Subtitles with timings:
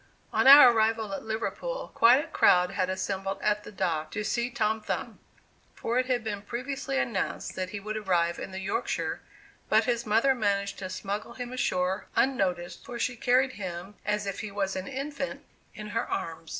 [0.33, 4.49] On our arrival at Liverpool, quite a crowd had assembled at the dock to see
[4.49, 5.19] Tom Thumb,
[5.75, 9.21] for it had been previously announced that he would arrive in the "Yorkshire,"
[9.69, 14.39] but his mother managed to smuggle him ashore unnoticed, for she carried him, as if
[14.39, 15.45] he was an infant,
[15.75, 16.49] in her arms.